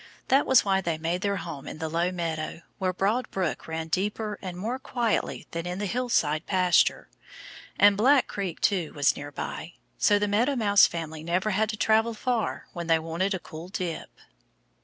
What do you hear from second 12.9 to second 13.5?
wanted a